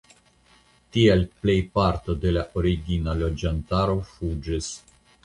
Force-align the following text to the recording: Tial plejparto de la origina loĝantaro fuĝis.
Tial 0.95 1.19
plejparto 1.43 2.15
de 2.23 2.31
la 2.37 2.45
origina 2.63 3.13
loĝantaro 3.21 3.99
fuĝis. 4.15 4.71